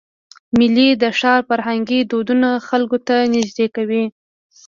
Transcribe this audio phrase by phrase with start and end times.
[0.57, 4.03] میلې د ښار فرهنګي دودونه خلکو ته نږدې کوي.